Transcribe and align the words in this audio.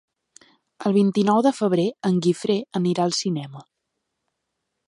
El 0.89 0.95
vint-i-nou 0.95 1.43
de 1.47 1.51
febrer 1.57 1.85
en 2.11 2.19
Guifré 2.27 2.57
anirà 2.83 3.07
al 3.07 3.17
cinema. 3.23 3.63